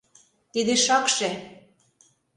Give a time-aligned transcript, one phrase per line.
[0.51, 1.29] Тиде шакше...